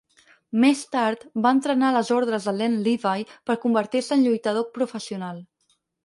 Més 0.61 0.79
tard, 0.93 1.25
va 1.45 1.49
entrenar 1.55 1.91
a 1.91 1.93
les 1.97 2.07
ordres 2.15 2.47
de 2.49 2.53
Len 2.61 2.77
Levy 2.87 3.25
per 3.51 3.57
convertir-se 3.65 4.17
en 4.17 4.23
lluitador 4.29 4.65
professional. 4.79 5.39